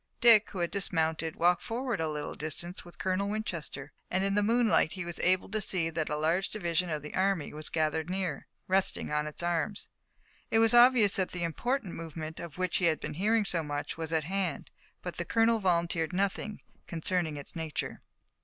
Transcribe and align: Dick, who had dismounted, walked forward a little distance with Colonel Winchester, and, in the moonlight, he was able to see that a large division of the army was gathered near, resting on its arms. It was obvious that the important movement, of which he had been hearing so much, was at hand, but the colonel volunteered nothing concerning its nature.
Dick, 0.19 0.49
who 0.49 0.57
had 0.57 0.71
dismounted, 0.71 1.35
walked 1.35 1.61
forward 1.61 2.01
a 2.01 2.09
little 2.09 2.33
distance 2.33 2.83
with 2.83 2.97
Colonel 2.97 3.29
Winchester, 3.29 3.93
and, 4.09 4.23
in 4.25 4.33
the 4.33 4.41
moonlight, 4.41 4.93
he 4.93 5.05
was 5.05 5.19
able 5.19 5.47
to 5.49 5.61
see 5.61 5.91
that 5.91 6.09
a 6.09 6.17
large 6.17 6.49
division 6.49 6.89
of 6.89 7.03
the 7.03 7.13
army 7.13 7.53
was 7.53 7.69
gathered 7.69 8.09
near, 8.09 8.47
resting 8.67 9.11
on 9.11 9.27
its 9.27 9.43
arms. 9.43 9.89
It 10.49 10.57
was 10.57 10.73
obvious 10.73 11.11
that 11.17 11.29
the 11.33 11.43
important 11.43 11.93
movement, 11.93 12.39
of 12.39 12.57
which 12.57 12.77
he 12.77 12.85
had 12.85 12.99
been 12.99 13.13
hearing 13.13 13.45
so 13.45 13.61
much, 13.61 13.95
was 13.95 14.11
at 14.11 14.23
hand, 14.23 14.71
but 15.03 15.17
the 15.17 15.23
colonel 15.23 15.59
volunteered 15.59 16.13
nothing 16.13 16.61
concerning 16.87 17.37
its 17.37 17.55
nature. 17.55 18.01